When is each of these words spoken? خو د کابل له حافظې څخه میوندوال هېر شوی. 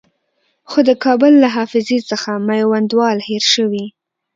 خو 0.69 0.79
د 0.89 0.91
کابل 1.05 1.33
له 1.43 1.49
حافظې 1.55 1.99
څخه 2.09 2.29
میوندوال 2.49 3.17
هېر 3.29 3.43
شوی. 3.53 3.85